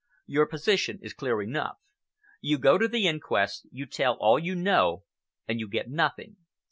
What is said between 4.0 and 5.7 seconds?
all you know, and you